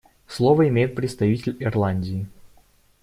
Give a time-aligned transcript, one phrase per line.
[0.27, 2.27] Слово имеет представитель Ирландии.